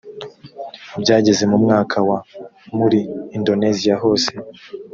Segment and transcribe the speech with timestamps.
[1.01, 2.19] byageze mu mwaka wa…
[2.77, 2.99] muri
[3.35, 4.33] indoneziya hose